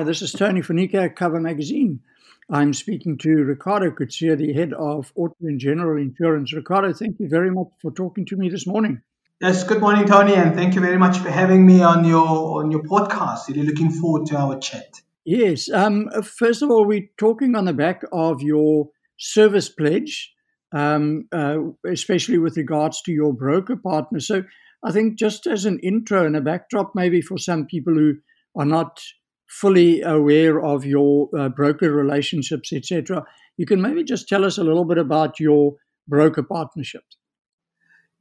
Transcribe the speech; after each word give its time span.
Hi, 0.00 0.04
this 0.04 0.22
is 0.22 0.32
Tony 0.32 0.62
Funica, 0.62 1.14
Cover 1.14 1.40
Magazine. 1.40 2.00
I'm 2.48 2.72
speaking 2.72 3.18
to 3.18 3.44
Ricardo 3.44 3.90
Coetzee, 3.90 4.34
the 4.34 4.54
head 4.54 4.72
of 4.72 5.12
Auto 5.14 5.36
and 5.42 5.60
General 5.60 6.00
Insurance. 6.00 6.54
Ricardo, 6.54 6.94
thank 6.94 7.20
you 7.20 7.28
very 7.28 7.50
much 7.50 7.66
for 7.82 7.90
talking 7.90 8.24
to 8.24 8.36
me 8.38 8.48
this 8.48 8.66
morning. 8.66 9.02
Yes, 9.42 9.62
good 9.62 9.82
morning, 9.82 10.06
Tony, 10.06 10.32
and 10.32 10.54
thank 10.54 10.74
you 10.74 10.80
very 10.80 10.96
much 10.96 11.18
for 11.18 11.30
having 11.30 11.66
me 11.66 11.82
on 11.82 12.06
your 12.06 12.62
on 12.62 12.70
your 12.70 12.82
podcast. 12.84 13.48
Really 13.48 13.66
looking 13.66 13.90
forward 13.90 14.24
to 14.28 14.38
our 14.38 14.58
chat. 14.58 15.02
Yes. 15.26 15.68
Um, 15.70 16.08
first 16.22 16.62
of 16.62 16.70
all, 16.70 16.86
we're 16.86 17.10
talking 17.18 17.54
on 17.54 17.66
the 17.66 17.74
back 17.74 18.00
of 18.10 18.40
your 18.40 18.88
service 19.18 19.68
pledge, 19.68 20.32
um, 20.72 21.28
uh, 21.30 21.58
especially 21.86 22.38
with 22.38 22.56
regards 22.56 23.02
to 23.02 23.12
your 23.12 23.34
broker 23.34 23.76
partner. 23.76 24.20
So, 24.20 24.44
I 24.82 24.92
think 24.92 25.18
just 25.18 25.46
as 25.46 25.66
an 25.66 25.78
intro 25.80 26.24
and 26.24 26.36
a 26.36 26.40
backdrop, 26.40 26.92
maybe 26.94 27.20
for 27.20 27.36
some 27.36 27.66
people 27.66 27.92
who 27.92 28.14
are 28.56 28.64
not 28.64 29.02
fully 29.50 30.00
aware 30.00 30.62
of 30.62 30.84
your 30.84 31.28
uh, 31.36 31.48
broker 31.48 31.90
relationships, 31.90 32.72
etc., 32.72 33.24
you 33.56 33.66
can 33.66 33.82
maybe 33.82 34.04
just 34.04 34.28
tell 34.28 34.44
us 34.44 34.58
a 34.58 34.64
little 34.64 34.84
bit 34.84 34.96
about 34.96 35.40
your 35.40 35.74
broker 36.06 36.42
partnerships. 36.42 37.16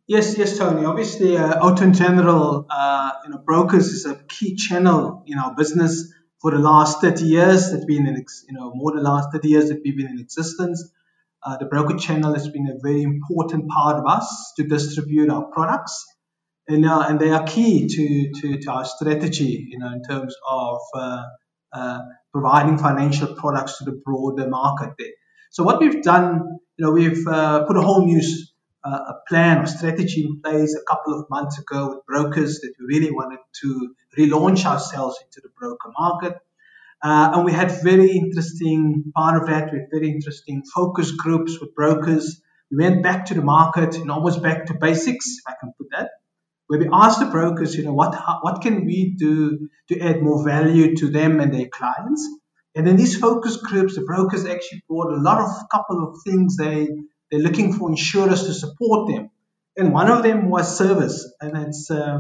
Yes, 0.08 0.38
yes, 0.40 0.58
Tony. 0.58 0.86
Obviously, 0.86 1.38
uh, 1.38 1.60
Auto 1.60 1.92
General, 1.92 2.66
uh, 2.68 3.12
you 3.24 3.30
know, 3.30 3.38
brokers 3.38 3.90
is 3.90 4.08
a 4.08 4.16
key 4.28 4.56
channel 4.56 5.24
in 5.28 5.38
our 5.38 5.54
business 5.56 6.12
for 6.42 6.50
the 6.50 6.58
last 6.58 7.00
30 7.02 7.26
years. 7.26 7.72
It's 7.72 7.86
been 7.86 8.08
in, 8.08 8.16
you 8.48 8.56
know, 8.56 8.72
more 8.74 8.94
than 8.94 9.04
the 9.04 9.10
last 9.10 9.30
30 9.32 9.48
years 9.48 9.70
that 9.70 9.82
we've 9.86 9.96
been 9.96 10.08
in 10.08 10.20
existence. 10.20 10.92
Uh, 11.46 11.58
the 11.58 11.66
broker 11.66 11.96
channel 11.96 12.34
has 12.34 12.50
been 12.50 12.68
a 12.68 12.80
very 12.82 13.04
important 13.04 13.70
part 13.70 13.98
of 13.98 14.06
us 14.08 14.54
to 14.58 14.64
distribute 14.64 15.30
our 15.30 15.44
products 15.44 16.06
and, 16.70 16.86
uh, 16.86 17.06
and 17.08 17.20
they 17.20 17.32
are 17.32 17.44
key 17.46 17.88
to, 17.88 18.42
to, 18.42 18.60
to, 18.60 18.72
our 18.72 18.86
strategy, 18.86 19.68
you 19.70 19.80
know, 19.80 19.92
in 19.92 20.04
terms 20.04 20.36
of 20.48 20.78
uh, 20.94 21.24
uh, 21.74 22.00
providing 22.32 22.78
financial 22.78 23.36
products 23.36 23.80
to 23.80 23.86
the 23.86 24.00
broader 24.06 24.48
market 24.48 24.92
there. 25.00 25.08
So 25.50 25.64
what 25.64 25.82
we've 25.82 26.04
done, 26.04 26.60
you 26.78 26.86
know, 26.86 26.92
we've 26.92 27.26
uh, 27.28 27.66
put 27.66 27.76
a 27.76 27.82
whole 27.82 28.06
new 28.06 28.22
uh, 28.82 28.90
a 29.10 29.14
plan 29.28 29.58
or 29.58 29.66
strategy 29.66 30.26
in 30.26 30.42
place 30.42 30.74
a 30.76 30.84
couple 30.90 31.20
of 31.20 31.26
months 31.30 31.60
ago 31.60 31.90
with 31.90 32.06
brokers 32.06 32.60
that 32.60 32.72
we 32.80 32.98
really 32.98 33.12
wanted 33.12 33.40
to 33.62 33.96
relaunch 34.18 34.64
ourselves 34.64 35.18
into 35.26 35.42
the 35.42 35.50
broker 35.60 35.92
market. 35.98 36.38
Uh, 37.04 37.32
and 37.34 37.46
we 37.46 37.52
had 37.52 37.72
very 37.84 38.12
interesting 38.12 39.12
part 39.16 39.42
of 39.42 39.48
that. 39.48 39.70
Had 39.74 39.88
very 39.92 40.10
interesting 40.12 40.64
focus 40.64 41.12
groups 41.12 41.60
with 41.60 41.74
brokers. 41.74 42.42
We 42.72 42.78
went 42.78 43.02
back 43.02 43.26
to 43.26 43.34
the 43.34 43.42
market 43.42 43.96
and 43.96 44.12
almost 44.12 44.44
back 44.44 44.68
to 44.68 44.76
basics, 44.76 45.38
if 45.40 45.44
I 45.48 45.56
can 45.60 45.74
put 45.78 45.88
that 45.92 46.10
where 46.70 46.78
we 46.80 46.88
ask 46.94 47.20
the 47.20 47.26
brokers, 47.26 47.76
you 47.76 47.84
know, 47.84 47.94
what 47.94 48.16
what 48.42 48.62
can 48.62 48.86
we 48.86 49.16
do 49.18 49.70
to 49.88 50.00
add 50.00 50.22
more 50.22 50.46
value 50.46 50.96
to 50.98 51.10
them 51.10 51.40
and 51.40 51.52
their 51.52 51.68
clients? 51.68 52.30
And 52.76 52.88
in 52.88 52.96
these 52.96 53.18
focus 53.18 53.58
groups, 53.58 53.96
the 53.96 54.02
brokers 54.02 54.46
actually 54.46 54.84
brought 54.88 55.12
a 55.12 55.20
lot 55.20 55.40
of 55.40 55.50
couple 55.72 56.08
of 56.08 56.20
things 56.24 56.58
they 56.58 56.88
they're 57.32 57.40
looking 57.40 57.74
for 57.74 57.90
insurers 57.90 58.44
to 58.44 58.54
support 58.54 59.10
them. 59.10 59.32
And 59.78 59.92
one 59.92 60.12
of 60.12 60.22
them 60.22 60.48
was 60.52 60.78
service, 60.78 61.28
and 61.42 61.58
it's 61.58 61.90
uh, 61.90 62.20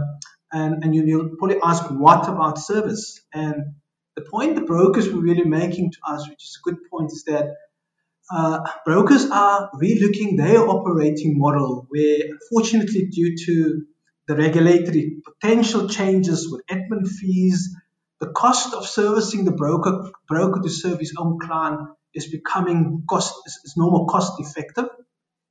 and 0.51 0.83
and 0.83 0.95
you, 0.95 1.03
will 1.15 1.35
probably 1.37 1.59
ask 1.63 1.85
what 1.91 2.27
about 2.27 2.57
service? 2.57 3.21
And 3.31 3.75
the 4.15 4.23
point 4.23 4.55
the 4.55 4.61
brokers 4.61 5.13
were 5.13 5.21
really 5.21 5.45
making 5.45 5.91
to 5.91 5.99
us, 6.07 6.27
which 6.27 6.43
is 6.43 6.57
a 6.59 6.67
good 6.67 6.79
point, 6.89 7.11
is 7.11 7.23
that 7.25 7.53
uh, 8.33 8.61
brokers 8.83 9.29
are 9.29 9.69
relooking 9.75 10.37
their 10.37 10.67
operating 10.67 11.37
model, 11.37 11.85
where 11.89 12.17
unfortunately 12.31 13.09
due 13.09 13.37
to 13.45 13.85
the 14.29 14.35
regulatory 14.35 15.17
potential 15.25 15.89
changes 15.89 16.51
with 16.51 16.61
admin 16.67 17.07
fees, 17.07 17.75
the 18.19 18.29
cost 18.29 18.75
of 18.75 18.85
servicing 18.85 19.43
the 19.43 19.51
broker 19.51 20.11
broker 20.27 20.61
to 20.61 20.69
serve 20.69 20.99
his 20.99 21.15
own 21.17 21.39
client 21.39 21.79
is 22.13 22.27
becoming 22.27 23.03
cost 23.09 23.33
is, 23.47 23.73
no 23.75 23.89
more 23.89 24.05
cost 24.05 24.33
effective. 24.37 24.85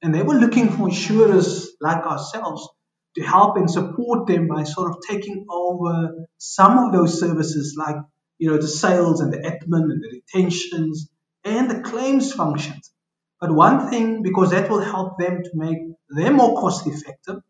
And 0.00 0.14
they 0.14 0.22
were 0.22 0.36
looking 0.36 0.69
for 0.69 0.88
insurers 0.88 1.72
like 1.80 2.06
ourselves 2.06 2.69
to 3.16 3.25
help 3.25 3.56
and 3.56 3.69
support 3.69 4.28
them 4.28 4.47
by 4.47 4.62
sort 4.62 4.92
of 4.92 4.98
taking 5.08 5.44
over 5.50 6.28
some 6.36 6.78
of 6.78 6.92
those 6.92 7.19
services 7.19 7.74
like 7.76 7.97
you 8.38 8.48
know 8.48 8.58
the 8.58 8.69
sales 8.69 9.20
and 9.20 9.32
the 9.32 9.38
admin 9.38 9.91
and 9.91 10.00
the 10.04 10.20
retentions 10.20 11.08
and 11.44 11.69
the 11.69 11.80
claims 11.80 12.32
functions. 12.32 12.92
But 13.41 13.53
one 13.53 13.91
thing, 13.91 14.22
because 14.22 14.53
that 14.53 14.70
will 14.70 14.82
help 14.82 15.19
them 15.19 15.42
to 15.42 15.50
make 15.54 15.78
them 16.10 16.34
more 16.34 16.60
cost 16.60 16.86
effective, 16.86 17.42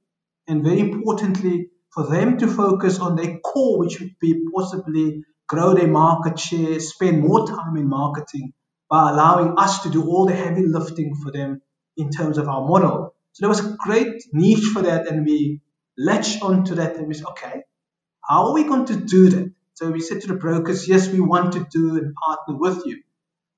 and 0.49 0.65
very 0.65 0.81
importantly, 0.81 1.71
for 1.93 2.07
them 2.07 2.39
to 2.39 2.47
focus 2.49 2.99
on 2.99 3.17
their 3.17 3.39
core, 3.39 3.79
which 3.79 4.01
would 4.01 4.15
be 4.21 4.45
possibly 4.55 5.23
grow 5.47 5.75
their 5.75 5.89
market 5.89 6.39
share, 6.39 6.81
spend 6.81 7.23
more 7.23 7.47
time 7.47 7.77
in 7.77 7.89
marketing 7.89 8.53
by 8.91 9.11
allowing 9.11 9.55
us 9.59 9.83
to 9.83 9.91
do 9.91 10.05
all 10.07 10.27
the 10.27 10.35
heavy 10.35 10.67
lifting 10.67 11.15
for 11.15 11.31
them 11.31 11.61
in 11.97 12.11
terms 12.11 12.39
of 12.39 12.49
our 12.49 12.67
model. 12.67 13.15
So 13.33 13.43
there 13.43 13.49
was 13.49 13.65
a 13.65 13.77
great 13.79 14.23
niche 14.33 14.71
for 14.73 14.83
that, 14.83 15.09
and 15.09 15.25
we 15.25 15.61
latched 15.97 16.43
onto 16.43 16.77
that 16.77 16.97
and 16.97 17.09
we 17.09 17.15
said, 17.15 17.27
okay, 17.31 17.63
how 18.29 18.49
are 18.49 18.55
we 18.55 18.65
going 18.65 18.87
to 18.87 18.97
do 18.97 19.29
that? 19.31 19.53
So 19.75 19.91
we 19.91 20.01
said 20.01 20.23
to 20.23 20.29
the 20.29 20.35
brokers, 20.35 20.89
yes, 20.89 21.09
we 21.09 21.21
want 21.21 21.53
to 21.53 21.67
do 21.71 21.97
and 21.99 22.15
partner 22.15 22.57
with 22.57 22.85
you. 22.87 23.03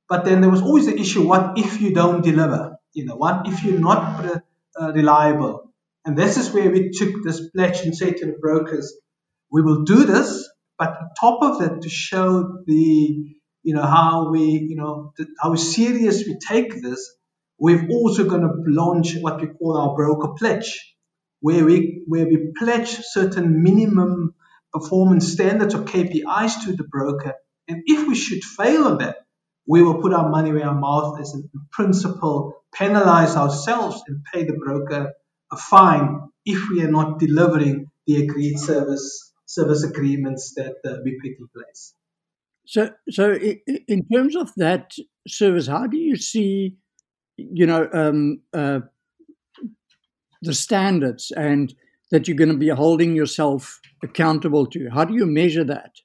But 0.09 0.25
then 0.25 0.41
there 0.41 0.51
was 0.51 0.62
always 0.62 0.87
the 0.87 0.99
issue, 0.99 1.27
what 1.27 1.59
if 1.59 1.81
you 1.81 1.95
don't 1.95 2.22
deliver? 2.22 2.77
You 2.93 3.07
know, 3.07 3.17
what 3.17 3.47
if 3.47 3.62
you're 3.65 3.78
not 3.78 4.25
uh, 4.78 4.93
reliable? 4.93 5.70
And 6.05 6.16
this 6.16 6.37
is 6.37 6.50
where 6.53 6.71
we 6.71 6.91
took 6.91 7.22
this 7.22 7.50
pledge 7.50 7.81
and 7.83 7.97
said 7.97 8.16
to 8.19 8.27
the 8.27 8.38
brokers, 8.41 8.94
we 9.53 9.62
will 9.62 9.84
do 9.84 10.05
this, 10.05 10.49
but 10.78 10.88
on 10.88 11.11
top 11.21 11.43
of 11.43 11.59
that, 11.61 11.83
to 11.83 11.88
show 11.88 12.62
the, 12.66 13.34
you 13.62 13.75
know, 13.75 13.83
how 13.83 14.31
we, 14.31 14.44
you 14.69 14.77
know, 14.77 15.12
the, 15.19 15.27
how 15.41 15.55
serious 15.56 16.25
we 16.27 16.39
take 16.39 16.81
this, 16.81 17.15
we're 17.59 17.87
also 17.89 18.25
going 18.25 18.43
to 18.43 18.55
launch 18.66 19.15
what 19.21 19.41
we 19.41 19.49
call 19.49 19.77
our 19.77 19.94
broker 19.94 20.34
pledge, 20.39 20.97
where 21.41 21.65
we, 21.65 22.03
where 22.06 22.25
we 22.25 22.53
pledge 22.56 22.89
certain 22.89 23.62
minimum 23.62 24.34
performance 24.72 25.33
standards 25.33 25.75
or 25.75 25.83
KPIs 25.83 26.65
to 26.65 26.77
the 26.77 26.84
broker. 26.84 27.34
And 27.69 27.83
if 27.87 28.09
we 28.09 28.15
should 28.15 28.43
fail 28.43 28.84
on 28.84 28.99
that, 28.99 29.19
we 29.66 29.83
will 29.83 30.00
put 30.00 30.15
our 30.15 30.31
money 30.31 30.53
where 30.53 30.66
our 30.66 30.75
mouth 30.75 31.21
is 31.21 31.34
and 31.34 31.44
in 31.44 31.60
principle 31.71 32.55
penalize 32.75 33.37
ourselves 33.37 34.03
and 34.06 34.25
pay 34.33 34.44
the 34.44 34.55
broker 34.55 35.12
a 35.53 35.56
fine 35.56 36.21
if 36.44 36.69
we 36.71 36.83
are 36.83 36.91
not 36.91 37.19
delivering 37.19 37.87
the 38.06 38.22
agreed 38.22 38.59
service 38.59 39.33
service 39.47 39.83
agreements 39.83 40.55
that 40.55 40.77
uh, 40.84 40.97
we 41.05 41.19
put 41.21 41.31
in 41.31 41.49
place. 41.55 41.94
So, 42.66 42.91
so 43.11 43.33
in 43.34 44.06
terms 44.12 44.37
of 44.37 44.53
that 44.56 44.93
service, 45.27 45.66
how 45.66 45.89
do 45.89 45.97
you 45.97 46.15
see, 46.15 46.77
you 47.37 47.66
know, 47.66 47.89
um, 47.93 48.43
uh, 48.55 48.81
the 50.43 50.55
standards 50.55 51.33
and 51.37 51.75
that 52.12 52.28
you're 52.28 52.37
going 52.37 52.53
to 52.53 52.56
be 52.56 52.69
holding 52.69 53.16
yourself 53.16 53.81
accountable 54.05 54.66
to? 54.66 54.89
How 54.89 55.05
do 55.05 55.15
you 55.15 55.27
measure 55.27 55.65
that? 55.65 55.97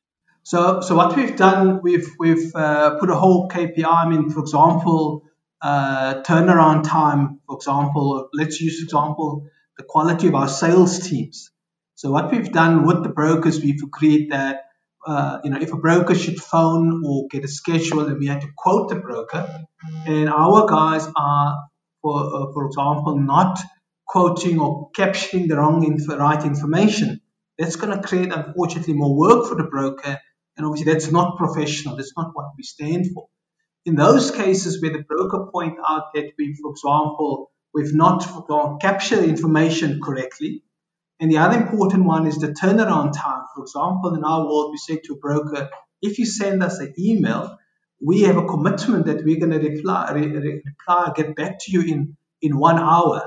So, 0.41 0.81
so 0.81 0.95
what 0.95 1.15
we've 1.15 1.35
done, 1.35 1.81
we've 1.83 2.07
we've 2.19 2.55
uh, 2.55 2.97
put 2.99 3.09
a 3.11 3.15
whole 3.15 3.49
KPI. 3.49 3.85
I 3.85 4.09
mean, 4.09 4.29
for 4.29 4.39
example, 4.39 5.23
uh, 5.61 6.21
turnaround 6.23 6.83
time, 6.87 7.41
for 7.47 7.55
example, 7.55 8.29
let's 8.33 8.61
use 8.61 8.83
example 8.83 9.47
the 9.77 9.83
quality 9.83 10.27
of 10.27 10.35
our 10.35 10.47
sales 10.47 11.07
teams. 11.07 11.51
So 11.95 12.11
what 12.11 12.31
we've 12.31 12.51
done 12.51 12.85
with 12.85 13.03
the 13.03 13.09
brokers, 13.09 13.61
we've 13.61 13.81
agreed 13.83 14.31
that 14.31 14.63
uh, 15.07 15.39
you 15.43 15.51
know 15.51 15.59
if 15.61 15.71
a 15.71 15.77
broker 15.77 16.15
should 16.15 16.37
phone 16.37 17.03
or 17.05 17.27
get 17.29 17.43
a 17.43 17.47
schedule, 17.47 18.01
and 18.01 18.19
we 18.19 18.27
had 18.27 18.41
to 18.41 18.47
quote 18.57 18.89
the 18.89 18.95
broker, 18.95 19.65
and 20.05 20.29
our 20.29 20.67
guys 20.67 21.07
are, 21.15 21.55
for 22.01 22.19
uh, 22.19 22.53
for 22.53 22.65
example, 22.67 23.17
not 23.19 23.59
quoting 24.07 24.59
or 24.59 24.89
capturing 24.95 25.47
the 25.47 25.57
wrong 25.57 25.83
inf- 25.85 26.07
right 26.07 26.43
information. 26.43 27.21
That's 27.57 27.77
going 27.77 27.95
to 27.95 28.05
create, 28.05 28.33
unfortunately, 28.33 28.93
more 28.93 29.15
work 29.17 29.47
for 29.47 29.55
the 29.55 29.63
broker, 29.63 30.17
and 30.57 30.65
obviously 30.65 30.91
that's 30.91 31.11
not 31.11 31.37
professional. 31.37 31.95
That's 31.95 32.13
not 32.17 32.31
what 32.33 32.47
we 32.57 32.63
stand 32.63 33.07
for. 33.13 33.27
In 33.85 33.95
those 33.95 34.31
cases 34.31 34.81
where 34.81 34.91
the 34.91 35.03
broker 35.03 35.47
point 35.51 35.77
out 35.87 36.13
that 36.15 36.31
we, 36.37 36.55
for 36.55 36.71
example, 36.71 37.51
we've 37.73 37.93
not 37.93 38.25
captured 38.81 39.23
information 39.23 40.01
correctly, 40.01 40.63
and 41.19 41.31
the 41.31 41.37
other 41.37 41.61
important 41.61 42.05
one 42.05 42.25
is 42.25 42.37
the 42.37 42.47
turnaround 42.47 43.13
time. 43.13 43.43
For 43.55 43.61
example, 43.61 44.15
in 44.15 44.23
our 44.23 44.45
world, 44.45 44.71
we 44.71 44.77
say 44.77 44.99
to 45.05 45.13
a 45.13 45.17
broker, 45.17 45.69
if 46.01 46.17
you 46.17 46.25
send 46.25 46.63
us 46.63 46.79
an 46.79 46.93
email, 46.97 47.57
we 48.01 48.21
have 48.21 48.37
a 48.37 48.45
commitment 48.45 49.05
that 49.05 49.23
we're 49.23 49.39
going 49.39 49.51
to 49.51 49.69
reply, 49.69 50.11
re- 50.13 50.61
reply, 50.65 51.11
get 51.15 51.35
back 51.35 51.59
to 51.61 51.71
you 51.71 51.81
in, 51.81 52.17
in 52.41 52.57
one 52.57 52.79
hour. 52.79 53.21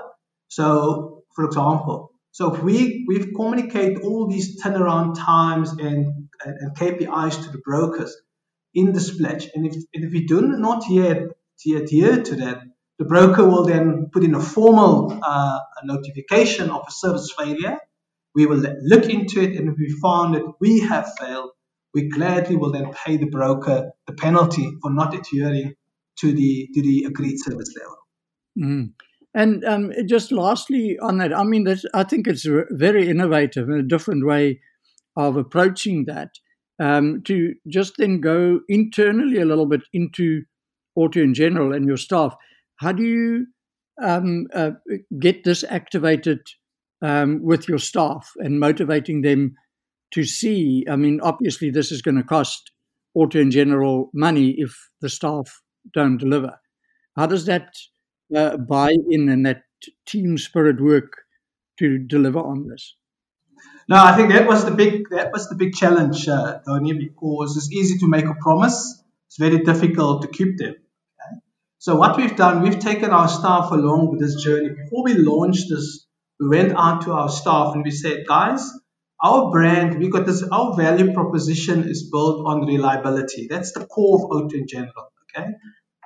So, 0.49 1.25
for 1.35 1.45
example, 1.45 2.13
so 2.33 2.55
if 2.55 2.63
we 2.63 3.05
we've 3.09 3.33
communicate 3.35 4.01
all 4.01 4.29
these 4.29 4.63
turnaround 4.63 5.17
times 5.17 5.71
and, 5.71 6.29
and 6.45 6.77
KPIs 6.77 7.45
to 7.45 7.51
the 7.51 7.59
brokers, 7.59 8.15
in 8.75 8.93
this 8.93 9.17
pledge. 9.17 9.49
And 9.55 9.67
if, 9.67 9.75
and 9.95 10.05
if 10.05 10.13
we 10.13 10.27
do 10.27 10.43
not 10.43 10.85
yet 10.89 11.23
adhere 11.67 12.23
to 12.23 12.37
that, 12.37 12.63
the 12.99 13.05
broker 13.05 13.45
will 13.49 13.65
then 13.65 14.11
put 14.13 14.25
in 14.25 14.35
a 14.35 14.41
formal 14.41 15.19
uh, 15.23 15.59
a 15.83 15.87
notification 15.87 16.71
of 16.71 16.83
a 16.89 16.91
service 16.91 17.33
failure. 17.37 17.79
We 18.35 18.47
will 18.47 18.63
look 18.83 19.09
into 19.09 19.41
it, 19.41 19.57
and 19.57 19.69
if 19.69 19.77
we 19.79 19.95
found 20.01 20.35
that 20.35 20.53
we 20.61 20.81
have 20.81 21.13
failed, 21.19 21.51
we 21.95 22.09
gladly 22.09 22.57
will 22.57 22.73
then 22.73 22.93
pay 22.93 23.17
the 23.17 23.27
broker 23.27 23.91
the 24.07 24.13
penalty 24.13 24.71
for 24.83 24.93
not 24.93 25.15
adhering 25.15 25.75
to 26.21 26.33
the 26.33 26.69
to 26.75 26.83
the 26.83 27.05
agreed 27.05 27.39
service 27.39 27.75
level. 27.79 27.97
Mm. 28.59 28.93
And 29.35 29.65
um, 29.65 29.93
just 30.07 30.33
lastly 30.33 30.99
on 31.01 31.19
that, 31.19 31.37
I 31.37 31.45
mean, 31.45 31.67
I 31.95 32.03
think 32.03 32.27
it's 32.27 32.47
very 32.71 33.09
innovative 33.09 33.69
and 33.69 33.81
a 33.81 33.83
different 33.83 34.27
way 34.27 34.61
of 35.17 35.37
approaching 35.37 36.07
that. 36.07 36.31
Um, 36.81 37.23
to 37.25 37.55
just 37.67 37.95
then 37.99 38.21
go 38.21 38.61
internally 38.69 39.41
a 39.41 39.45
little 39.45 39.67
bit 39.67 39.81
into 39.93 40.43
Auto 40.95 41.21
and 41.21 41.35
General 41.35 41.73
and 41.73 41.87
your 41.87 41.97
staff. 41.97 42.37
How 42.77 42.93
do 42.93 43.03
you 43.03 43.47
um, 44.01 44.47
uh, 44.55 44.73
get 45.19 45.43
this 45.43 45.65
activated 45.69 46.39
um, 47.03 47.43
with 47.43 47.69
your 47.69 47.79
staff 47.79 48.31
and 48.37 48.61
motivating 48.61 49.23
them 49.23 49.55
to 50.13 50.25
see? 50.25 50.85
I 50.89 50.97
mean, 50.97 51.21
obviously, 51.21 51.71
this 51.71 51.91
is 51.91 52.03
going 52.03 52.17
to 52.17 52.23
cost 52.23 52.71
Auto 53.15 53.41
and 53.41 53.51
General 53.51 54.11
money 54.15 54.55
if 54.59 54.77
the 55.01 55.09
staff 55.09 55.61
don't 55.93 56.19
deliver. 56.19 56.59
How 57.17 57.27
does 57.27 57.47
that 57.47 57.75
uh, 58.37 58.57
buy 58.57 58.95
in 59.11 59.29
and 59.29 59.45
that 59.47 59.63
team 60.07 60.39
spirit 60.39 60.81
work 60.81 61.13
to 61.79 61.99
deliver 61.99 62.39
on 62.39 62.69
this? 62.69 62.95
No, 63.89 63.97
I 63.97 64.15
think 64.17 64.33
that 64.33 64.47
was 64.47 64.65
the 64.65 64.71
big 64.71 65.09
that 65.11 65.33
was 65.33 65.49
the 65.49 65.55
big 65.55 65.75
challenge, 65.75 66.29
uh, 66.29 66.59
Tony, 66.67 66.93
because 66.93 67.57
it's 67.57 67.73
easy 67.73 67.99
to 67.99 68.09
make 68.09 68.27
a 68.27 68.35
promise. 68.35 69.03
It's 69.29 69.39
very 69.39 69.59
difficult 69.59 70.23
to 70.23 70.29
keep 70.29 70.59
them. 70.59 70.75
Okay? 70.75 71.41
So 71.79 71.97
what 71.97 72.17
we've 72.17 72.37
done, 72.37 72.63
we've 72.63 72.79
taken 72.79 73.11
our 73.11 73.29
staff 73.29 73.71
along 73.71 74.11
with 74.11 74.21
this 74.21 74.43
journey. 74.43 74.71
Before 74.71 75.05
we 75.05 75.15
launched 75.15 75.71
this, 75.71 76.07
we 76.39 76.49
went 76.49 76.73
out 76.77 77.03
to 77.03 77.13
our 77.13 77.29
staff 77.29 77.75
and 77.75 77.83
we 77.83 77.91
said, 77.91 78.27
guys, 78.27 78.71
our 79.23 79.51
brand, 79.51 79.99
we 79.99 80.11
got 80.11 80.27
this, 80.27 80.43
our 80.43 80.77
value 80.77 81.13
proposition 81.13 81.89
is 81.89 82.11
built 82.11 82.47
on 82.47 82.67
reliability. 82.67 83.47
That's 83.49 83.73
the 83.73 83.87
core 83.87 84.17
of 84.17 84.31
Auto 84.31 84.57
and 84.57 84.69
General. 84.69 85.13
Okay 85.25 85.47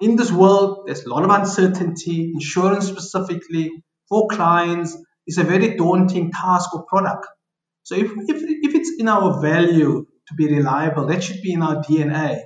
in 0.03 0.17
this 0.17 0.33
world, 0.33 0.87
there's 0.87 1.05
a 1.05 1.09
lot 1.09 1.23
of 1.23 1.31
uncertainty. 1.31 2.33
Insurance, 2.35 2.89
specifically 2.89 3.85
for 4.09 4.27
clients, 4.29 4.97
is 5.29 5.39
a 5.39 5.45
very 5.45 5.77
daunting 5.77 6.33
task 6.33 6.75
or 6.75 6.85
product. 6.85 7.27
So, 7.85 7.97
if, 7.97 8.11
if, 8.11 8.43
if 8.43 8.75
it's 8.75 8.93
in 8.99 9.09
our 9.09 9.41
value 9.41 10.07
to 10.29 10.35
be 10.35 10.47
reliable, 10.47 11.07
that 11.07 11.23
should 11.23 11.43
be 11.43 11.53
in 11.53 11.63
our 11.63 11.83
DNA. 11.83 12.43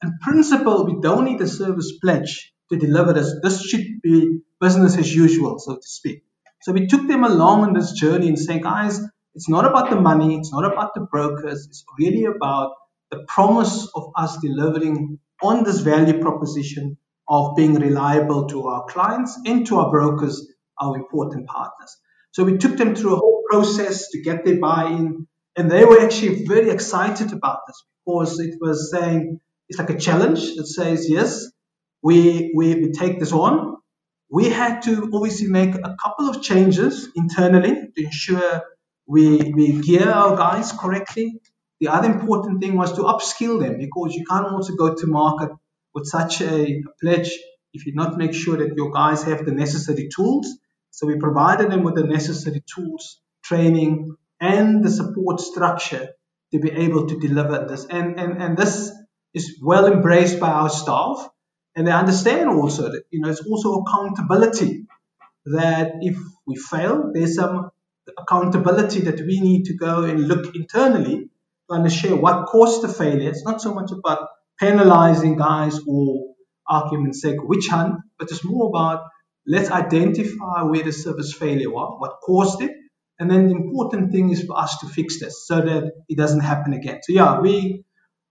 And 0.00 0.20
principle, 0.20 0.86
we 0.86 1.00
don't 1.00 1.24
need 1.24 1.40
a 1.40 1.48
service 1.48 1.92
pledge 2.00 2.52
to 2.70 2.78
deliver 2.78 3.12
this. 3.12 3.34
This 3.42 3.62
should 3.62 3.84
be 4.02 4.40
business 4.60 4.96
as 4.96 5.14
usual, 5.14 5.58
so 5.58 5.74
to 5.76 5.82
speak. 5.82 6.22
So 6.62 6.72
we 6.72 6.86
took 6.86 7.06
them 7.06 7.24
along 7.24 7.62
on 7.62 7.72
this 7.72 7.92
journey 7.92 8.28
and 8.28 8.38
saying, 8.38 8.62
guys, 8.62 9.00
it's 9.34 9.48
not 9.48 9.64
about 9.64 9.90
the 9.90 10.00
money, 10.00 10.36
it's 10.36 10.52
not 10.52 10.64
about 10.64 10.94
the 10.94 11.00
brokers, 11.00 11.66
it's 11.66 11.84
really 11.98 12.24
about 12.24 12.72
the 13.10 13.24
promise 13.28 13.88
of 13.94 14.10
us 14.16 14.36
delivering 14.38 15.18
on 15.42 15.64
this 15.64 15.80
value 15.80 16.20
proposition 16.20 16.98
of 17.28 17.54
being 17.56 17.74
reliable 17.74 18.48
to 18.48 18.66
our 18.66 18.84
clients 18.86 19.38
and 19.46 19.66
to 19.66 19.78
our 19.78 19.90
brokers, 19.90 20.46
our 20.80 20.96
important 20.96 21.46
partners. 21.46 21.96
So 22.32 22.44
we 22.44 22.58
took 22.58 22.76
them 22.76 22.94
through 22.94 23.14
a 23.14 23.18
whole 23.18 23.37
process 23.48 24.10
to 24.10 24.22
get 24.22 24.44
their 24.44 24.58
buy-in, 24.58 25.26
and 25.56 25.70
they 25.70 25.84
were 25.84 26.00
actually 26.00 26.44
very 26.44 26.70
excited 26.70 27.32
about 27.32 27.60
this 27.66 27.84
because 28.04 28.38
it 28.40 28.54
was 28.60 28.90
saying 28.90 29.40
it's 29.68 29.78
like 29.78 29.90
a 29.90 29.98
challenge 29.98 30.56
that 30.56 30.66
says 30.66 31.08
yes, 31.10 31.50
we 32.02 32.52
we, 32.54 32.74
we 32.76 32.92
take 32.92 33.18
this 33.18 33.32
on. 33.32 33.76
We 34.30 34.50
had 34.50 34.82
to 34.82 35.10
obviously 35.12 35.48
make 35.48 35.74
a 35.74 35.96
couple 36.02 36.28
of 36.28 36.42
changes 36.42 37.08
internally 37.16 37.74
to 37.96 38.04
ensure 38.04 38.62
we, 39.06 39.52
we 39.54 39.80
gear 39.80 40.10
our 40.10 40.36
guys 40.36 40.70
correctly, 40.72 41.40
the 41.80 41.88
other 41.88 42.10
important 42.10 42.60
thing 42.60 42.76
was 42.76 42.92
to 42.94 43.02
upskill 43.02 43.60
them 43.60 43.78
because 43.78 44.14
you 44.14 44.24
can't 44.26 44.46
also 44.46 44.74
go 44.74 44.94
to 44.94 45.06
market 45.06 45.50
with 45.94 46.06
such 46.06 46.42
a 46.42 46.82
pledge 47.00 47.30
if 47.72 47.86
you 47.86 47.94
not 47.94 48.18
make 48.18 48.34
sure 48.34 48.56
that 48.56 48.74
your 48.76 48.90
guys 48.90 49.22
have 49.22 49.44
the 49.46 49.52
necessary 49.52 50.08
tools. 50.14 50.58
So 50.90 51.06
we 51.06 51.16
provided 51.16 51.70
them 51.70 51.84
with 51.84 51.94
the 51.94 52.04
necessary 52.04 52.62
tools, 52.74 53.20
training, 53.48 54.16
and 54.40 54.84
the 54.84 54.90
support 54.90 55.40
structure 55.40 56.08
to 56.52 56.58
be 56.58 56.70
able 56.70 57.06
to 57.08 57.18
deliver 57.18 57.66
this. 57.66 57.86
And, 57.86 58.18
and, 58.18 58.42
and 58.42 58.56
this 58.56 58.92
is 59.34 59.58
well 59.62 59.86
embraced 59.86 60.40
by 60.40 60.50
our 60.50 60.70
staff. 60.70 61.28
And 61.76 61.86
they 61.86 61.92
understand 61.92 62.48
also 62.50 62.90
that, 62.92 63.02
you 63.10 63.20
know, 63.20 63.30
it's 63.30 63.44
also 63.46 63.82
accountability 63.82 64.86
that 65.46 65.92
if 66.00 66.16
we 66.46 66.56
fail, 66.56 67.10
there's 67.12 67.34
some 67.34 67.70
accountability 68.16 69.00
that 69.02 69.20
we 69.20 69.40
need 69.40 69.64
to 69.66 69.76
go 69.76 70.04
and 70.04 70.26
look 70.26 70.54
internally 70.54 71.30
to 71.70 71.90
share 71.90 72.16
what 72.16 72.46
caused 72.46 72.82
the 72.82 72.88
failure. 72.88 73.28
It's 73.28 73.44
not 73.44 73.60
so 73.60 73.74
much 73.74 73.90
about 73.92 74.28
penalizing 74.58 75.36
guys 75.36 75.78
or 75.86 76.34
argument's 76.66 77.20
sake 77.20 77.42
witch 77.42 77.68
hunt, 77.68 77.96
but 78.18 78.30
it's 78.30 78.44
more 78.44 78.68
about 78.68 79.04
let's 79.46 79.70
identify 79.70 80.62
where 80.62 80.82
the 80.82 80.92
service 80.92 81.32
failure 81.32 81.70
was, 81.70 81.96
what 81.98 82.20
caused 82.24 82.62
it, 82.62 82.72
and 83.18 83.30
then 83.30 83.48
the 83.48 83.54
important 83.54 84.12
thing 84.12 84.30
is 84.30 84.44
for 84.44 84.58
us 84.58 84.78
to 84.78 84.86
fix 84.86 85.20
this 85.20 85.46
so 85.46 85.60
that 85.60 85.92
it 86.08 86.16
doesn't 86.16 86.40
happen 86.40 86.72
again. 86.72 87.00
So 87.02 87.12
yeah, 87.12 87.40
we 87.40 87.84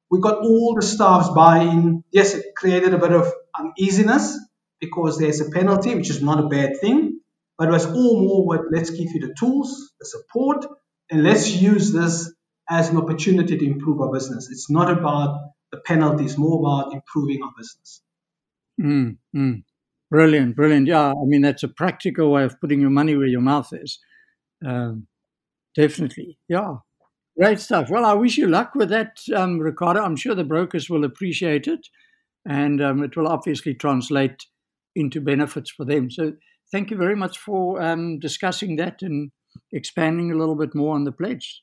we 0.10 0.19
got 0.22 0.38
all 0.38 0.75
the 0.75 0.86
staff's 0.86 1.30
buy-in. 1.30 2.04
Yes, 2.12 2.34
it 2.34 2.56
created 2.56 2.94
a 2.94 2.98
bit 2.98 3.12
of 3.12 3.31
uneasiness 3.60 4.39
because 4.80 5.18
there's 5.18 5.42
a 5.42 5.50
penalty, 5.50 5.95
which 5.95 6.10
is 6.10 6.22
not 6.22 6.39
a 6.44 6.48
bad 6.48 6.80
thing, 6.80 7.19
but 7.57 7.68
it 7.68 7.72
was 7.72 7.86
all 7.86 8.22
more 8.22 8.45
what 8.45 8.62
let's 8.72 8.89
give 8.89 9.12
you 9.13 9.28
the 9.28 9.36
tools, 9.38 9.92
the 10.00 10.06
support, 10.06 10.66
and 11.10 11.24
let's 11.24 11.50
use 11.50 11.92
this 11.92 12.34
as 12.69 12.89
an 12.89 12.98
opportunity 12.98 13.57
to 13.57 13.66
improve 13.66 14.01
our 14.01 14.12
business. 14.12 14.50
It's 14.50 14.69
not 14.69 14.89
about 14.89 15.39
the 15.72 15.80
penalty, 15.80 16.25
it's 16.25 16.38
more 16.38 16.60
about 16.60 16.94
improving 16.94 17.42
our 17.44 17.51
business. 17.57 18.01
Mm, 18.80 19.18
mm. 19.36 19.63
Brilliant, 20.10 20.56
brilliant. 20.56 20.88
Yeah, 20.88 21.10
I 21.10 21.25
mean, 21.25 21.42
that's 21.42 21.63
a 21.63 21.68
practical 21.68 22.31
way 22.31 22.44
of 22.44 22.60
putting 22.62 22.80
your 22.80 22.89
money 22.89 23.18
where 23.18 23.28
your 23.28 23.42
mouth 23.42 23.74
is. 23.74 24.00
Um, 24.65 25.07
definitely. 25.75 26.38
Yeah. 26.48 26.77
Great 27.38 27.59
stuff. 27.59 27.89
Well, 27.89 28.06
I 28.06 28.13
wish 28.13 28.38
you 28.38 28.48
luck 28.48 28.74
with 28.74 28.89
that, 28.89 29.19
um, 29.36 29.59
Ricardo. 29.59 30.01
I'm 30.01 30.15
sure 30.15 30.33
the 30.33 30.44
brokers 30.44 30.89
will 30.89 31.04
appreciate 31.04 31.68
it 31.68 31.88
and 32.48 32.81
um, 32.81 33.04
it 33.04 33.15
will 33.15 33.27
obviously 33.27 33.74
translate 33.75 34.45
into 34.95 35.21
benefits 35.21 35.69
for 35.69 35.86
them. 35.86 36.10
So, 36.10 36.34
thank 36.72 36.89
you 36.89 36.98
very 36.98 37.15
much 37.15 37.38
for 37.38 37.81
um, 37.81 38.20
discussing 38.20 38.77
that 38.77 39.01
and 39.01 39.31
expanding 39.72 40.31
a 40.31 40.36
little 40.36 40.55
bit 40.55 40.74
more 40.75 40.96
on 40.96 41.03
the 41.03 41.12
pledge. 41.12 41.62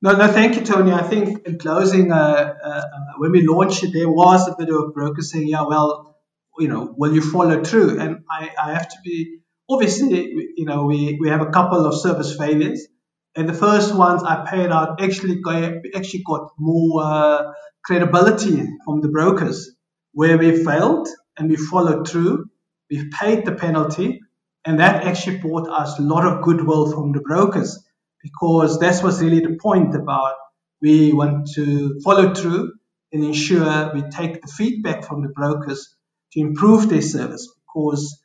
No, 0.00 0.12
no, 0.16 0.26
thank 0.26 0.56
you, 0.56 0.62
Tony. 0.62 0.90
I 0.90 1.02
think 1.02 1.46
in 1.46 1.58
closing, 1.58 2.10
uh, 2.10 2.54
uh, 2.64 2.82
when 3.18 3.30
we 3.30 3.46
launched 3.46 3.84
it, 3.84 3.92
there 3.92 4.10
was 4.10 4.48
a 4.48 4.56
bit 4.58 4.68
of 4.68 4.76
a 4.76 4.88
broker 4.88 5.22
saying, 5.22 5.46
yeah, 5.46 5.62
well, 5.62 6.18
you 6.58 6.66
know, 6.66 6.92
will 6.96 7.14
you 7.14 7.22
follow 7.22 7.62
through? 7.62 8.00
And 8.00 8.24
I, 8.28 8.50
I 8.60 8.72
have 8.72 8.88
to 8.88 8.96
be, 9.04 9.38
obviously, 9.72 10.52
you 10.56 10.64
know, 10.64 10.86
we, 10.86 11.18
we 11.20 11.28
have 11.28 11.40
a 11.40 11.50
couple 11.50 11.86
of 11.86 11.98
service 11.98 12.36
failures. 12.36 12.86
And 13.34 13.48
the 13.48 13.54
first 13.54 13.94
ones 13.94 14.22
I 14.22 14.44
paid 14.48 14.70
out 14.70 15.00
actually 15.02 15.40
got, 15.40 15.74
actually 15.94 16.22
got 16.26 16.50
more 16.58 17.02
uh, 17.02 17.52
credibility 17.84 18.62
from 18.84 19.00
the 19.00 19.08
brokers 19.08 19.70
where 20.12 20.36
we 20.36 20.64
failed 20.64 21.08
and 21.38 21.48
we 21.48 21.56
followed 21.56 22.08
through. 22.08 22.46
We've 22.90 23.10
paid 23.10 23.46
the 23.46 23.52
penalty, 23.52 24.20
and 24.66 24.80
that 24.80 25.04
actually 25.04 25.38
brought 25.38 25.68
us 25.68 25.98
a 25.98 26.02
lot 26.02 26.26
of 26.26 26.42
goodwill 26.42 26.92
from 26.92 27.12
the 27.12 27.20
brokers 27.20 27.82
because 28.22 28.78
that's 28.78 29.02
was 29.02 29.22
really 29.22 29.40
the 29.40 29.58
point 29.60 29.94
about 29.94 30.34
we 30.80 31.12
want 31.12 31.48
to 31.54 32.00
follow 32.04 32.34
through 32.34 32.72
and 33.12 33.24
ensure 33.24 33.92
we 33.94 34.02
take 34.10 34.42
the 34.42 34.48
feedback 34.48 35.04
from 35.04 35.22
the 35.22 35.28
brokers 35.28 35.94
to 36.32 36.40
improve 36.40 36.88
their 36.88 37.02
service 37.02 37.48
because 37.66 38.21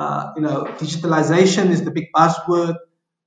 uh, 0.00 0.32
you 0.36 0.42
know 0.42 0.58
digitalization 0.82 1.70
is 1.76 1.84
the 1.84 1.94
big 1.98 2.08
buzzword 2.16 2.76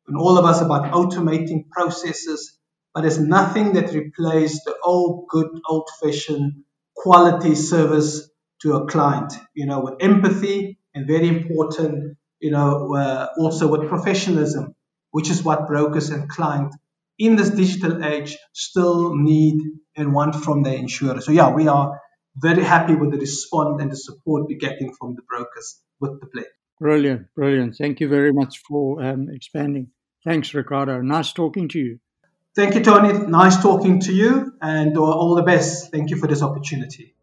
and 0.08 0.18
all 0.18 0.38
of 0.38 0.46
us 0.51 0.62
about 0.62 0.92
automating 1.00 1.62
processes 1.70 2.58
but 2.94 3.01
there's 3.01 3.20
nothing 3.20 3.74
that 3.74 3.94
replaces 3.94 4.62
the 4.65 4.75
old 4.84 5.27
good 5.30 5.50
old 5.70 5.88
fashioned 6.01 6.63
quality 6.96 7.56
service 7.56 8.30
to 8.62 8.74
a 8.80 8.86
client 8.94 9.34
you 9.53 9.65
know 9.65 9.82
with 9.86 9.96
empathy 10.12 10.80
and 10.94 11.08
very 11.08 11.27
important 11.27 12.18
you 12.39 12.51
know 12.51 12.96
uh, 12.96 13.27
also 13.38 13.68
with 13.68 13.89
professionalism 13.89 14.75
which 15.12 15.30
is 15.30 15.44
what 15.44 15.68
brokers 15.68 16.10
and 16.10 16.30
clients 16.30 16.75
in 17.20 17.36
this 17.36 17.51
digital 17.51 18.03
age 18.03 18.38
still 18.53 19.15
need 19.15 19.60
and 19.96 20.13
want 20.13 20.36
from 20.36 20.63
their 20.63 20.75
insurer. 20.75 21.22
So 21.22 21.32
yeah, 21.32 21.51
we 21.51 21.68
are 21.68 22.00
very 22.36 22.63
happy 22.63 22.96
with 22.96 23.12
the 23.12 23.20
response 23.20 23.82
and 23.82 23.92
the 23.92 23.96
support 23.96 24.46
we're 24.48 24.58
getting 24.58 24.94
from 25.00 25.15
the 25.15 25.22
brokers 25.22 25.80
with 26.00 26.20
the 26.20 26.27
play. 26.27 26.46
Brilliant, 26.83 27.33
brilliant. 27.33 27.77
Thank 27.77 28.01
you 28.01 28.09
very 28.09 28.33
much 28.33 28.57
for 28.67 29.01
um, 29.01 29.29
expanding. 29.31 29.87
Thanks, 30.25 30.53
Ricardo. 30.53 30.99
Nice 30.99 31.31
talking 31.31 31.69
to 31.69 31.79
you. 31.79 31.99
Thank 32.57 32.75
you, 32.75 32.81
Tony. 32.81 33.25
Nice 33.25 33.61
talking 33.61 34.01
to 34.01 34.11
you, 34.11 34.51
and 34.61 34.97
all 34.97 35.33
the 35.35 35.43
best. 35.43 35.93
Thank 35.93 36.09
you 36.09 36.17
for 36.17 36.27
this 36.27 36.41
opportunity. 36.41 37.15